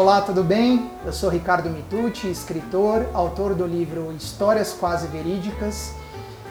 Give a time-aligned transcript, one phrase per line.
[0.00, 0.90] Olá, tudo bem?
[1.04, 5.92] Eu sou Ricardo Mitucci, escritor, autor do livro Histórias Quase Verídicas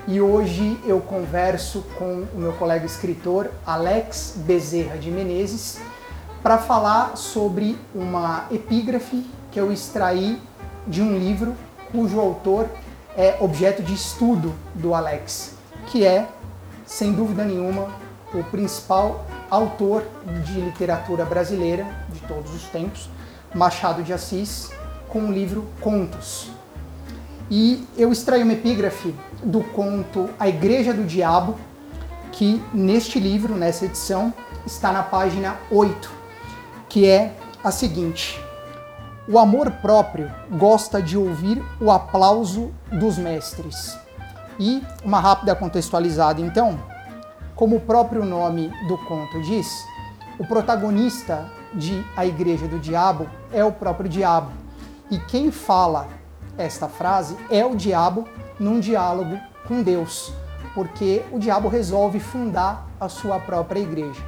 [0.07, 5.79] e hoje eu converso com o meu colega escritor Alex Bezerra de Menezes
[6.43, 10.39] para falar sobre uma epígrafe que eu extraí
[10.85, 11.55] de um livro
[11.91, 12.69] cujo autor
[13.17, 15.55] é objeto de estudo do Alex,
[15.87, 16.29] que é,
[16.85, 17.87] sem dúvida nenhuma,
[18.31, 20.03] o principal autor
[20.45, 23.09] de literatura brasileira de todos os tempos,
[23.53, 24.71] Machado de Assis,
[25.07, 26.51] com o livro Contos.
[27.49, 29.13] E eu extraí uma epígrafe
[29.43, 31.55] do conto A Igreja do Diabo,
[32.31, 34.33] que neste livro, nessa edição,
[34.65, 36.11] está na página 8,
[36.87, 38.39] que é a seguinte:
[39.27, 43.97] O amor próprio gosta de ouvir o aplauso dos mestres.
[44.59, 46.79] E uma rápida contextualizada, então,
[47.55, 49.67] como o próprio nome do conto diz,
[50.37, 54.51] o protagonista de A Igreja do Diabo é o próprio diabo.
[55.09, 56.07] E quem fala
[56.57, 58.27] esta frase é o diabo
[58.59, 60.33] num diálogo com Deus,
[60.73, 64.21] porque o diabo resolve fundar a sua própria igreja.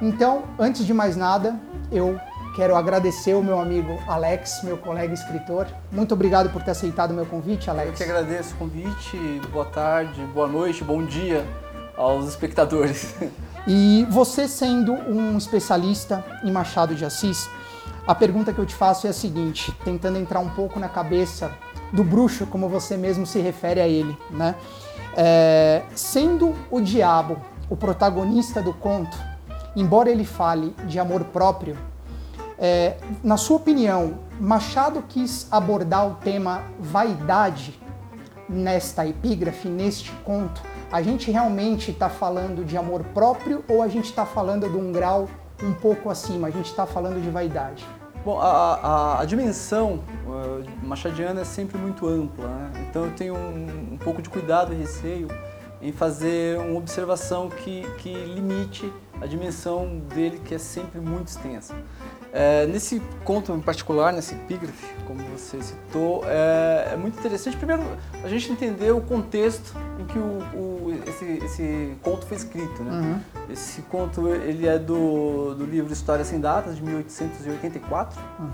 [0.00, 1.58] Então, antes de mais nada,
[1.90, 2.20] eu
[2.54, 5.66] quero agradecer o meu amigo Alex, meu colega escritor.
[5.90, 7.88] Muito obrigado por ter aceitado o meu convite, Alex.
[7.88, 9.18] Eu que agradeço o convite.
[9.52, 11.44] Boa tarde, boa noite, bom dia
[11.96, 13.14] aos espectadores.
[13.70, 17.50] E você sendo um especialista em Machado de Assis,
[18.06, 21.52] a pergunta que eu te faço é a seguinte, tentando entrar um pouco na cabeça
[21.92, 24.54] do bruxo, como você mesmo se refere a ele, né?
[25.14, 27.36] É, sendo o diabo
[27.68, 29.14] o protagonista do conto,
[29.76, 31.76] embora ele fale de amor próprio,
[32.58, 37.78] é, na sua opinião, Machado quis abordar o tema vaidade
[38.48, 44.06] nesta epígrafe, neste conto, a gente realmente está falando de amor próprio ou a gente
[44.06, 45.28] está falando de um grau
[45.62, 46.48] um pouco acima?
[46.48, 47.86] A gente está falando de vaidade?
[48.24, 52.86] Bom, a, a, a dimensão uh, machadiana é sempre muito ampla, né?
[52.88, 55.28] então eu tenho um, um, pouco de cuidado e receio
[55.80, 61.74] em fazer uma observação que, que limite a dimensão dele, que é sempre muito extensa.
[62.32, 67.56] É, nesse conto em particular, nesse epígrafe, como você citou, é, é, muito interessante.
[67.56, 67.82] Primeiro,
[68.22, 72.82] a gente entender o contexto em que o, o esse, esse, conto foi escrito.
[72.82, 72.90] Né?
[72.92, 73.52] Uhum.
[73.52, 78.20] Esse conto ele é do, do livro História Sem Datas, de 1884.
[78.38, 78.48] Uhum.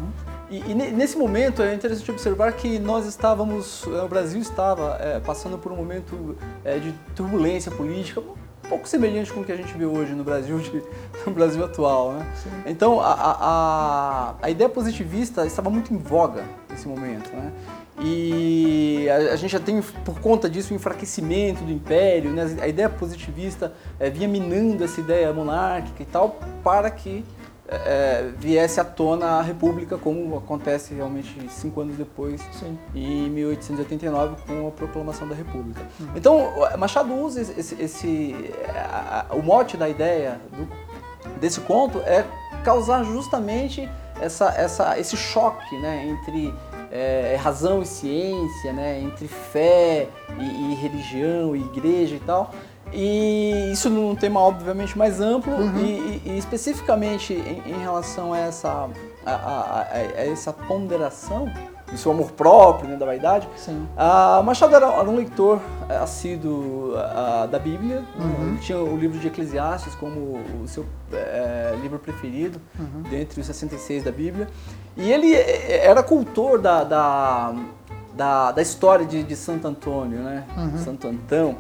[0.51, 5.59] E, e, nesse momento é interessante observar que nós estávamos, o Brasil estava é, passando
[5.59, 8.23] por um momento é, de turbulência política,
[8.65, 10.83] um pouco semelhante com o que a gente vê hoje no Brasil, de,
[11.27, 12.13] no Brasil atual.
[12.13, 12.27] Né?
[12.67, 17.31] Então, a, a, a, ideia positivista estava muito em voga nesse momento.
[17.31, 17.53] Né?
[18.01, 22.31] E a, a, gente já tem, por conta disso, o enfraquecimento do império.
[22.31, 22.57] Né?
[22.61, 27.25] A ideia positivista é, vinha minando essa ideia monárquica e tal, para que
[27.69, 32.79] é, viesse à tona a República, como acontece realmente cinco anos depois, Sim.
[32.95, 35.81] em 1889, com a proclamação da República.
[35.99, 36.09] Uhum.
[36.15, 38.35] Então, Machado usa esse, esse
[38.69, 40.69] a, a, o mote da ideia do,
[41.41, 42.25] desse conto é
[42.63, 43.89] causar justamente
[44.21, 46.55] essa, essa, esse choque né, entre
[46.91, 50.09] é, razão e ciência, né, entre fé
[50.39, 52.55] e, e religião e igreja e tal.
[52.95, 55.79] E isso num tema obviamente mais amplo uhum.
[55.79, 58.89] e, e, especificamente em, em, relação a essa,
[59.27, 61.51] a, a, a, essa ponderação
[61.91, 63.49] do seu amor próprio, né, da vaidade.
[63.57, 63.87] Sim.
[63.97, 66.95] A Machado era, era um leitor é, assíduo
[67.51, 68.57] da Bíblia, uhum.
[68.61, 73.03] tinha o livro de Eclesiastes como o seu é, livro preferido, uhum.
[73.11, 74.49] dentre os 66 da Bíblia.
[74.97, 77.55] E ele é, era cultor da, da,
[78.15, 80.45] da, da história de, de Santo Antônio, né?
[80.57, 80.79] Uhum.
[80.79, 81.57] Santo Antão.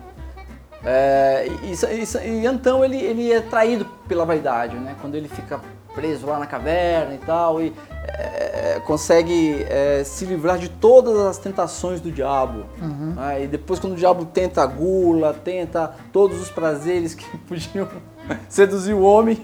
[0.84, 4.94] É, e, e, e, então ele, ele é traído pela vaidade, né?
[5.00, 5.60] Quando ele fica
[5.94, 7.72] preso lá na caverna e tal, e
[8.06, 12.64] é, consegue é, se livrar de todas as tentações do diabo.
[12.80, 13.14] Uhum.
[13.14, 13.44] Né?
[13.44, 17.88] E depois quando o diabo tenta a gula, tenta todos os prazeres que podiam
[18.48, 19.38] seduzir o homem,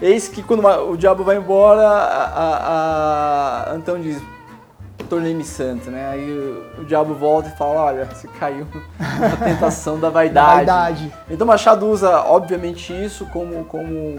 [0.00, 4.20] eis que quando o diabo vai embora, a, a, a Antão diz,
[5.06, 6.08] tornei-me santo, né?
[6.10, 8.66] Aí o, o, diabo volta e fala, olha, você caiu
[8.98, 10.66] na tentação da vaidade.
[10.66, 11.12] vaidade.
[11.30, 14.18] Então Machado usa, obviamente, isso como, como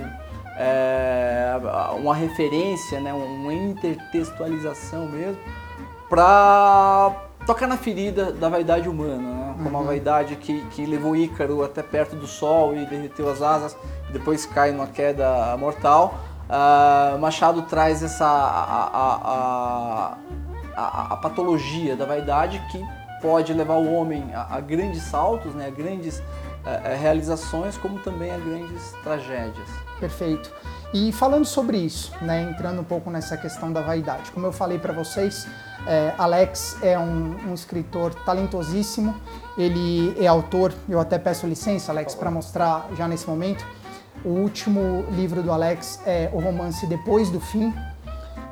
[0.58, 1.54] é,
[2.00, 3.14] uma referência, né?
[3.14, 5.38] uma intertextualização mesmo,
[6.10, 7.12] para
[7.46, 9.56] tocar na ferida da vaidade humana, né?
[9.64, 9.84] como uhum.
[9.84, 13.78] a vaidade que, que levou Ícaro até perto do sol e derreteu as asas,
[14.10, 16.16] e depois cai numa queda mortal.
[16.48, 20.18] Uh, Machado traz essa a, a, a,
[20.78, 22.86] a, a patologia da vaidade que
[23.22, 26.22] pode levar o homem a, a grandes saltos, né, a grandes
[26.66, 29.68] é, realizações, como também a grandes tragédias.
[30.00, 30.52] Perfeito.
[30.94, 34.78] E falando sobre isso, né, entrando um pouco nessa questão da vaidade, como eu falei
[34.78, 35.48] para vocês,
[35.86, 39.16] é, Alex é um, um, escritor talentosíssimo,
[39.58, 43.66] ele é autor, eu até peço licença, Alex, para mostrar já nesse momento.
[44.24, 47.74] O último livro do Alex é o romance Depois do Fim,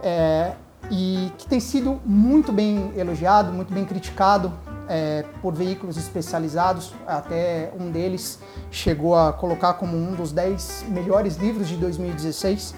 [0.04, 0.54] é,
[0.92, 4.54] e que tem sido muito bem elogiado, muito bem criticado
[4.88, 8.40] é, por veículos especializados, até um deles
[8.70, 12.76] chegou a colocar como um dos 10 melhores livros de 2016,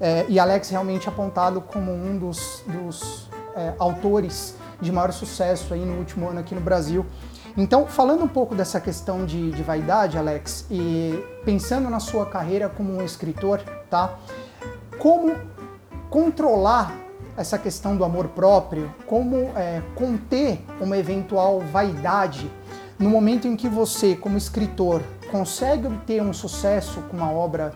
[0.00, 5.84] é, e Alex realmente apontado como um dos, dos é, autores de maior sucesso aí
[5.84, 7.04] no último ano aqui no Brasil.
[7.56, 12.68] Então, falando um pouco dessa questão de, de vaidade, Alex, e pensando na sua carreira
[12.68, 13.60] como um escritor,
[13.90, 14.16] tá?
[15.00, 15.34] Como
[16.08, 17.07] controlar
[17.38, 22.50] essa questão do amor próprio, como é, conter uma eventual vaidade
[22.98, 25.00] no momento em que você, como escritor,
[25.30, 27.72] consegue obter um sucesso com uma obra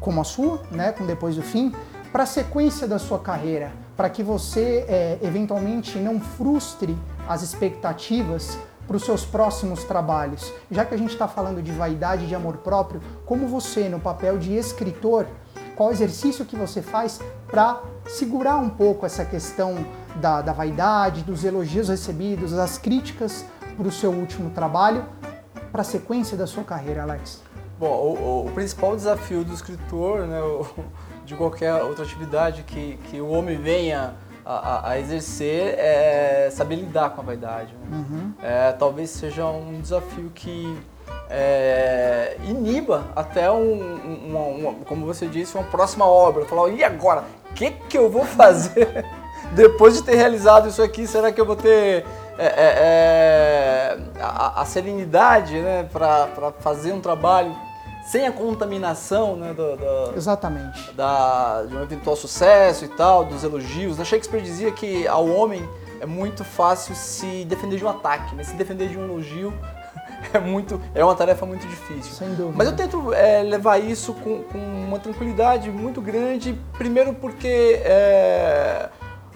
[0.00, 1.72] como a sua, né, com Depois do Fim,
[2.10, 6.98] para a sequência da sua carreira, para que você é, eventualmente não frustre
[7.28, 10.52] as expectativas para os seus próximos trabalhos.
[10.70, 14.38] Já que a gente está falando de vaidade de amor próprio, como você, no papel
[14.38, 15.26] de escritor,
[15.78, 19.86] qual exercício que você faz para segurar um pouco essa questão
[20.16, 23.44] da, da vaidade, dos elogios recebidos, das críticas
[23.76, 25.04] para o seu último trabalho,
[25.70, 27.44] para a sequência da sua carreira, Alex?
[27.78, 30.40] Bom, o, o principal desafio do escritor, né,
[31.24, 37.10] de qualquer outra atividade que, que o homem venha a, a, exercer é saber lidar
[37.10, 37.72] com a vaidade.
[37.74, 37.98] Né?
[37.98, 38.32] Uhum.
[38.42, 40.76] É, talvez seja um desafio que
[41.30, 46.44] é, iniba até um, uma, uma, como você disse, uma próxima obra.
[46.46, 47.24] Falar, e agora?
[47.50, 49.04] O que, que eu vou fazer
[49.52, 51.06] depois de ter realizado isso aqui?
[51.06, 52.04] Será que eu vou ter
[52.38, 57.54] é, é, é a, a, serenidade né, para fazer um trabalho
[58.06, 60.92] sem a contaminação né, do, do, Exatamente.
[60.92, 63.98] Da, de um eventual sucesso e tal, dos elogios?
[63.98, 64.04] Né?
[64.04, 65.68] Shakespeare dizia que ao homem
[66.00, 68.44] é muito fácil se defender de um ataque, né?
[68.44, 69.52] se defender de um elogio
[70.32, 72.12] é muito é uma tarefa muito difícil.
[72.12, 72.54] Sem dúvida.
[72.54, 78.88] Mas eu tento é, levar isso com, com, uma tranquilidade muito grande, primeiro porque é,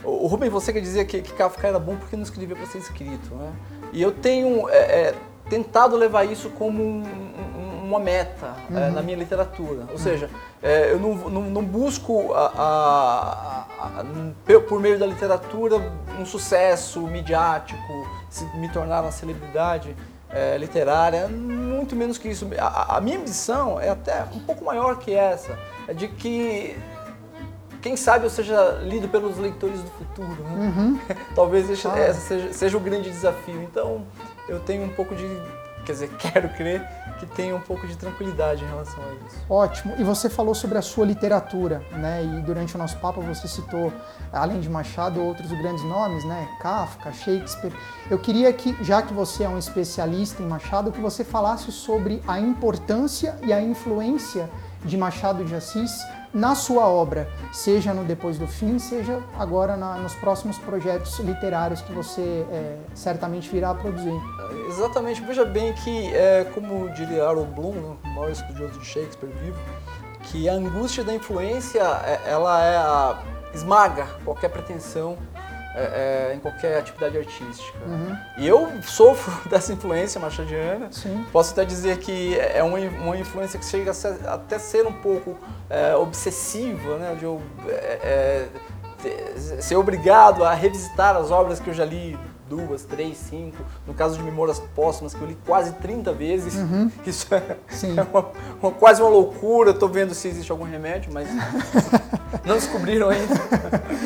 [0.04, 2.78] o Rubem você quer dizer que, que Kafka era bom porque não escrevia para ser
[2.78, 3.52] escrito, né?
[3.92, 5.14] E eu tenho é, é
[5.48, 8.92] tentado levar isso como um, um, uma meta é, uhum.
[8.92, 10.30] na minha literatura, ou seja,
[10.62, 15.76] é, eu não, não, não busco a, a, a, por meio da literatura
[16.18, 17.80] um sucesso midiático,
[18.54, 19.94] me tornar uma celebridade
[20.32, 22.48] é, literária, muito menos que isso.
[22.58, 26.76] A, a, minha ambição é até um pouco maior que essa, é de que
[27.82, 30.42] quem sabe eu seja lido pelos leitores do futuro.
[30.44, 30.72] Né?
[30.76, 31.00] Uhum.
[31.34, 32.14] Talvez esse, ah.
[32.14, 33.62] seja, seja o grande desafio.
[33.62, 34.06] Então
[34.48, 35.26] eu tenho um pouco de,
[35.84, 36.86] quer dizer, quero crer
[37.18, 39.36] que tenha um pouco de tranquilidade em relação a isso.
[39.48, 39.94] Ótimo.
[39.98, 42.24] E você falou sobre a sua literatura, né?
[42.24, 43.92] E durante o nosso papo você citou,
[44.32, 46.48] além de Machado, outros grandes nomes, né?
[46.60, 47.72] Kafka, Shakespeare.
[48.10, 52.22] Eu queria que, já que você é um especialista em Machado, que você falasse sobre
[52.26, 54.50] a importância e a influência
[54.84, 55.92] de Machado de Assis
[56.34, 61.82] na sua obra, seja no Depois do Fim, seja agora na, nos próximos projetos literários
[61.82, 64.18] que você é, certamente virá a produzir.
[64.72, 69.30] Exatamente, veja bem que, é, como diria Harold Bloom, né, o maior estudioso de Shakespeare
[69.42, 69.58] vivo,
[70.24, 73.22] que a angústia da influência, é, ela é a,
[73.54, 75.18] esmaga qualquer pretensão
[75.74, 77.78] é, é, em qualquer atividade artística.
[77.86, 78.16] Uhum.
[78.38, 80.90] E eu sofro dessa influência machadiana.
[80.90, 81.24] Sim.
[81.32, 84.92] Posso até dizer que é uma, uma influência que chega a ser, até ser um
[84.92, 85.36] pouco
[85.70, 87.14] é, obsessiva, né?
[87.18, 88.48] de eu é,
[89.04, 92.18] é, ser obrigado a revisitar as obras que eu já li
[92.52, 93.56] duas, três, cinco.
[93.86, 96.54] No caso de Memórias Póstumas, que eu li quase 30 vezes.
[96.54, 96.90] Uhum.
[97.06, 98.30] Isso é, é uma,
[98.60, 99.70] uma, quase uma loucura.
[99.70, 101.28] Estou vendo se existe algum remédio, mas
[102.44, 103.34] não descobriram ainda.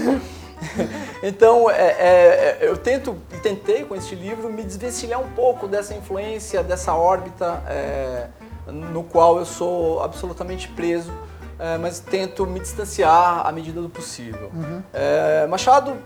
[1.22, 5.92] então, é, é, eu tento e tentei com este livro me desvencilhar um pouco dessa
[5.92, 8.28] influência, dessa órbita é,
[8.68, 11.12] no qual eu sou absolutamente preso,
[11.58, 14.50] é, mas tento me distanciar à medida do possível.
[14.54, 14.82] Uhum.
[14.92, 15.96] É, Machado,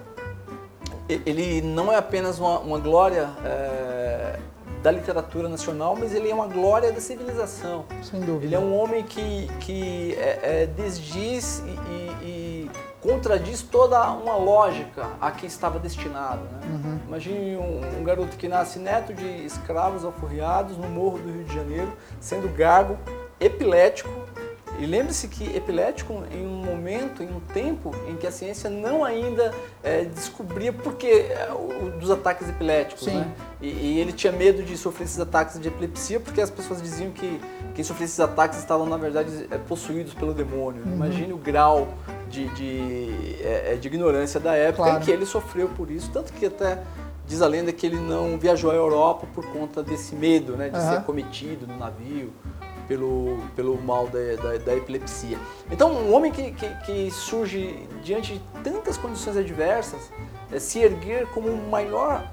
[1.27, 4.39] ele não é apenas uma, uma glória é,
[4.83, 7.85] da literatura nacional, mas ele é uma glória da civilização.
[8.03, 8.47] Sem dúvida.
[8.47, 15.09] Ele é um homem que, que é, desdiz e, e, e contradiz toda uma lógica
[15.21, 16.43] a quem estava destinado.
[16.43, 16.61] Né?
[16.65, 17.01] Uhum.
[17.09, 21.55] Imagine um, um, garoto que nasce neto de escravos alforriados no morro do Rio de
[21.55, 22.99] Janeiro, sendo gago,
[23.39, 24.11] epilético
[24.81, 29.05] E lembre-se que epilético em um momento, em um tempo em que a ciência não
[29.05, 31.51] ainda é, descobria por que é,
[32.01, 33.17] dos ataques epiléticos, Sim.
[33.17, 33.31] né?
[33.61, 37.11] E, e, ele tinha medo de sofrer esses ataques de epilepsia porque as pessoas diziam
[37.11, 37.39] que
[37.75, 40.83] quem sofria esses ataques estavam, na verdade, é, possuídos pelo demônio.
[40.87, 40.95] Uhum.
[40.95, 41.89] Imagine o grau
[42.31, 45.03] de, de, é, de ignorância da época claro.
[45.03, 46.83] em que ele sofreu por isso, tanto que até
[47.27, 50.79] diz a lenda que ele não viajou à Europa por conta desse medo, né, de
[50.79, 50.91] uhum.
[50.91, 52.33] ser cometido no navio
[52.91, 55.39] pelo, pelo mal da, da, da epilepsia.
[55.71, 60.11] Então, um homem que, que, que, surge diante de tantas condições adversas,
[60.51, 62.29] é, se erguer como o maior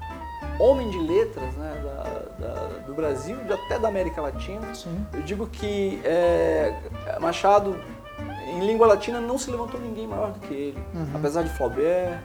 [0.58, 5.06] homem de letras né, da, da, do Brasil e até da América Latina, Sim.
[5.14, 6.74] eu digo que é,
[7.20, 7.80] Machado
[8.48, 10.78] em língua latina não se levantou ninguém maior do que ele.
[10.94, 11.08] Uhum.
[11.14, 12.20] Apesar de Flaubert,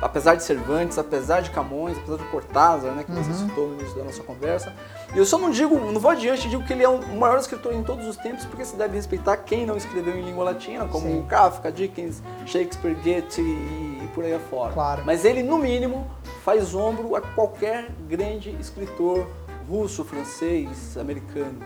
[0.00, 3.22] apesar de Cervantes, apesar de Camões, apesar de Cortázar, né, que uhum.
[3.22, 4.72] você citou no início da nossa conversa.
[5.14, 7.72] E eu só não digo, não vou adiante, digo que ele é o maior escritor
[7.72, 11.06] em todos os tempos, porque se deve respeitar quem não escreveu em língua latina, como
[11.06, 11.24] Sim.
[11.28, 14.72] Kafka, Dickens, Shakespeare, Goethe e por aí afora.
[14.72, 15.02] Claro.
[15.04, 16.10] Mas ele, no mínimo,
[16.44, 19.26] faz ombro a qualquer grande escritor
[19.68, 21.58] russo, francês, americano,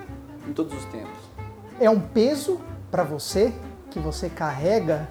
[0.46, 1.18] em todos os tempos.
[1.80, 2.60] É um peso
[2.90, 3.52] para você
[3.96, 5.08] que você carrega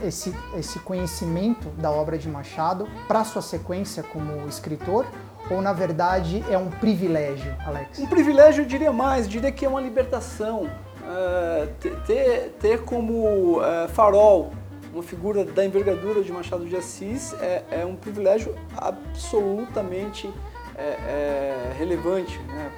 [0.00, 5.04] esse, esse conhecimento da obra de Machado para sua sequência como escritor?
[5.50, 7.98] Ou na verdade é um privilégio, Alex?
[7.98, 10.70] Um privilégio, eu diria mais, diria que é uma libertação.
[11.04, 11.68] É,
[12.06, 14.52] ter, ter como é, farol
[14.92, 20.30] uma figura da envergadura de Machado de Assis é, é um privilégio absolutamente
[20.76, 22.70] é, é, relevante né,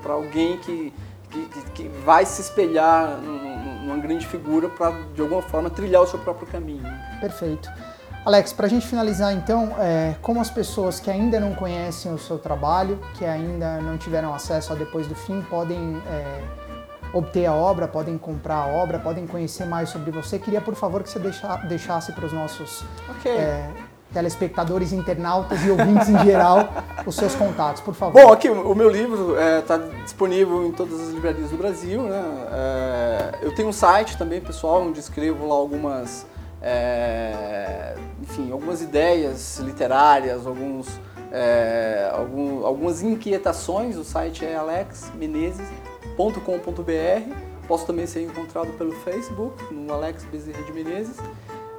[0.00, 0.92] para alguém que,
[1.30, 3.18] que, que, vai se espelhar
[3.88, 6.84] numa grande figura para, de alguma forma, trilhar o seu próprio caminho.
[7.20, 7.70] Perfeito.
[8.24, 12.18] Alex, para a gente finalizar então, é, como as pessoas que ainda não conhecem o
[12.18, 16.42] seu trabalho, que ainda não tiveram acesso a Depois do Fim, podem é,
[17.12, 21.02] obter a obra, podem comprar a obra, podem conhecer mais sobre você, queria por favor
[21.02, 23.32] que você deixa, deixasse para os nossos okay.
[23.32, 23.70] é,
[24.12, 26.68] telespectadores, internautas e ouvintes em geral,
[27.04, 28.20] os seus contatos, por favor.
[28.20, 32.02] Bom, aqui o meu livro está é, disponível em todas as livrarias do Brasil.
[32.02, 32.22] Né?
[32.52, 36.26] É, eu tenho um site também, pessoal, onde escrevo lá algumas,
[36.62, 40.88] é, enfim, algumas ideias literárias, alguns,
[41.30, 43.96] é, algum, algumas inquietações.
[43.96, 47.48] O site é alexmenezes.com.br.
[47.66, 51.18] Posso também ser encontrado pelo Facebook, no Alex Bezerra de Menezes.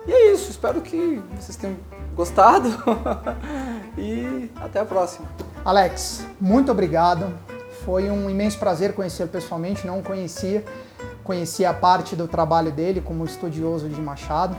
[0.08, 1.76] E é isso, espero que vocês tenham
[2.20, 2.68] gostado
[3.98, 5.26] e até a próxima.
[5.64, 7.34] Alex, muito obrigado.
[7.86, 10.66] Foi um imenso prazer conhecê-lo pessoalmente, não conhecia,
[11.24, 14.58] conhecia a parte do trabalho dele como estudioso de Machado.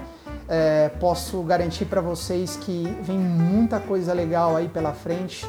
[0.48, 5.46] É, posso garantir para vocês que vem muita coisa legal aí pela frente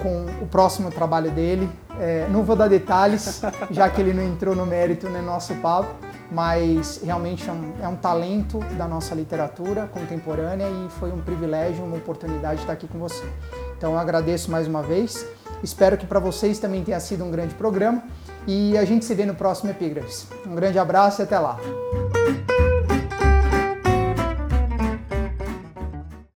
[0.00, 1.68] com o próximo trabalho dele.
[1.98, 3.42] É, não vou dar detalhes,
[3.72, 5.96] já que ele não entrou no mérito no nosso papo,
[6.30, 11.84] mas realmente é um, é um, talento da nossa literatura contemporânea e foi um privilégio,
[11.84, 13.24] uma oportunidade estar aqui com você.
[13.76, 15.26] Então eu agradeço mais uma vez,
[15.62, 18.02] espero que para vocês também tenha sido um grande programa
[18.46, 20.26] e a gente se vê no próximo Epígrafes.
[20.46, 21.58] Um grande abraço e até lá!